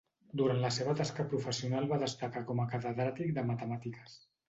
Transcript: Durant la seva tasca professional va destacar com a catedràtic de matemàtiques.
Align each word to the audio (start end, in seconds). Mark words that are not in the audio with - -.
Durant 0.39 0.61
la 0.63 0.71
seva 0.77 0.95
tasca 1.01 1.27
professional 1.35 1.91
va 1.93 2.01
destacar 2.07 2.45
com 2.51 2.65
a 2.65 2.69
catedràtic 2.75 3.33
de 3.41 3.49
matemàtiques. 3.55 4.23